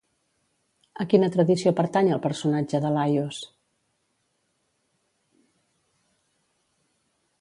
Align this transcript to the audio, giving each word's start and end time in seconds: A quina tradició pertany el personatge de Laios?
A 1.03 1.05
quina 1.09 1.27
tradició 1.35 1.73
pertany 1.79 2.09
el 2.15 2.23
personatge 2.23 2.81
de 2.85 2.93
Laios? 2.95 3.43